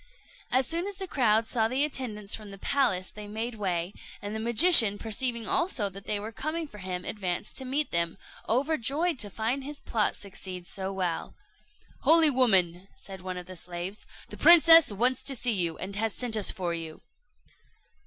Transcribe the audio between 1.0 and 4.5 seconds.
crowd saw the attendants from the palace, they made way; and the